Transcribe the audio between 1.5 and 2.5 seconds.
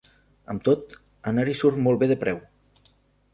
surt molt bé de preu.